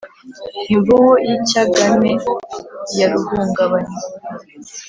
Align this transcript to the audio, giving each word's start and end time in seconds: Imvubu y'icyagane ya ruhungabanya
Imvubu 0.73 1.11
y'icyagane 1.27 2.11
ya 2.97 3.07
ruhungabanya 3.11 3.97